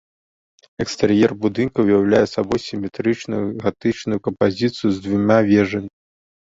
Экстэр'ер 0.85 1.31
будынка 1.43 1.85
ўяўляе 1.87 2.23
сабой 2.35 2.59
сіметрычную 2.69 3.43
гатычную 3.67 4.19
кампазіцыю 4.31 4.89
з 4.99 5.05
дзвюма 5.07 5.37
вежамі. 5.55 5.89